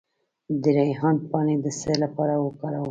د 0.61 0.63
ریحان 0.87 1.15
پاڼې 1.29 1.55
د 1.63 1.67
څه 1.81 1.91
لپاره 2.03 2.33
وکاروم؟ 2.43 2.79